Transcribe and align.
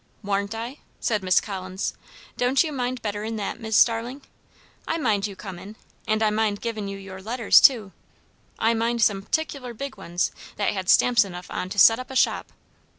"Warn't 0.23 0.55
I?" 0.55 0.79
said 0.99 1.21
Miss 1.21 1.39
Collins. 1.39 1.93
"Don't 2.35 2.63
you 2.63 2.71
mind 2.71 3.03
better'n 3.03 3.35
that, 3.35 3.59
Mis' 3.59 3.77
Starling? 3.77 4.23
I 4.87 4.97
mind 4.97 5.27
you 5.27 5.35
comin', 5.35 5.75
and 6.07 6.23
I 6.23 6.31
mind 6.31 6.59
givin' 6.59 6.87
you 6.87 6.97
your 6.97 7.21
letters 7.21 7.61
too; 7.61 7.91
I 8.57 8.73
mind 8.73 9.03
some 9.03 9.21
'ticlar 9.27 9.75
big 9.77 9.97
ones, 9.97 10.31
that 10.55 10.73
had 10.73 10.89
stamps 10.89 11.23
enough 11.23 11.51
on 11.51 11.69
to 11.69 11.77
set 11.77 11.99
up 11.99 12.09
a 12.09 12.15
shop. 12.15 12.51